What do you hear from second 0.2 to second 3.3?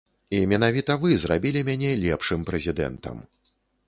І менавіта вы зрабілі мяне лепшым прэзідэнтам.